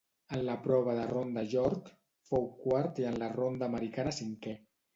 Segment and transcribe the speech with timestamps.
[0.35, 1.93] En la prova de la ronda York
[2.31, 4.59] fou quart i en la ronda americana cinquè.